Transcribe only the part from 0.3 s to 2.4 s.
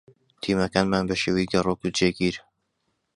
تیمەکانمان بە شێوەی گەڕۆک و جێگیر